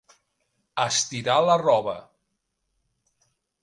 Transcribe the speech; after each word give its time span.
Estirar 0.85 1.37
la 1.51 1.59
roba. 1.65 1.97